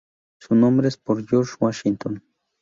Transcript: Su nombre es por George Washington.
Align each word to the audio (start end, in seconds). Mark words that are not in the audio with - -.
Su 0.39 0.55
nombre 0.55 0.87
es 0.87 0.97
por 0.97 1.23
George 1.27 1.53
Washington. 1.59 2.23